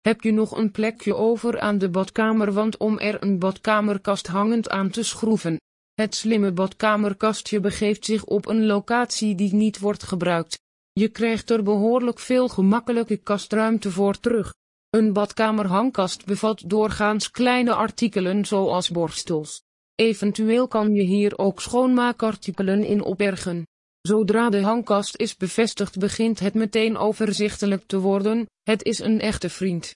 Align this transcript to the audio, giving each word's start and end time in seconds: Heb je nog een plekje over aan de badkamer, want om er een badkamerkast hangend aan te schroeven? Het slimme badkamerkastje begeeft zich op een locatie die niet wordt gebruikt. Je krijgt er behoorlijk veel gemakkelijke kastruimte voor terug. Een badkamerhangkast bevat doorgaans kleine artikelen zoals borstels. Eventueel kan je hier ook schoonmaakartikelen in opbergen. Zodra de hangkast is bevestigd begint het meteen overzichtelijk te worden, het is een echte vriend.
Heb 0.00 0.20
je 0.20 0.32
nog 0.32 0.56
een 0.56 0.70
plekje 0.70 1.14
over 1.14 1.60
aan 1.60 1.78
de 1.78 1.88
badkamer, 1.88 2.52
want 2.52 2.76
om 2.76 2.98
er 2.98 3.22
een 3.22 3.38
badkamerkast 3.38 4.26
hangend 4.26 4.68
aan 4.68 4.90
te 4.90 5.02
schroeven? 5.02 5.60
Het 5.94 6.14
slimme 6.14 6.52
badkamerkastje 6.52 7.60
begeeft 7.60 8.04
zich 8.04 8.24
op 8.24 8.46
een 8.46 8.66
locatie 8.66 9.34
die 9.34 9.54
niet 9.54 9.78
wordt 9.78 10.02
gebruikt. 10.02 10.60
Je 10.92 11.08
krijgt 11.08 11.50
er 11.50 11.62
behoorlijk 11.62 12.18
veel 12.18 12.48
gemakkelijke 12.48 13.16
kastruimte 13.16 13.90
voor 13.90 14.20
terug. 14.20 14.54
Een 14.90 15.12
badkamerhangkast 15.12 16.26
bevat 16.26 16.62
doorgaans 16.66 17.30
kleine 17.30 17.74
artikelen 17.74 18.44
zoals 18.44 18.90
borstels. 18.90 19.62
Eventueel 19.94 20.68
kan 20.68 20.94
je 20.94 21.02
hier 21.02 21.38
ook 21.38 21.60
schoonmaakartikelen 21.60 22.84
in 22.84 23.02
opbergen. 23.02 23.66
Zodra 24.00 24.50
de 24.50 24.60
hangkast 24.62 25.16
is 25.16 25.36
bevestigd 25.36 25.98
begint 25.98 26.38
het 26.38 26.54
meteen 26.54 26.96
overzichtelijk 26.96 27.82
te 27.86 27.98
worden, 27.98 28.46
het 28.62 28.82
is 28.82 28.98
een 28.98 29.20
echte 29.20 29.50
vriend. 29.50 29.88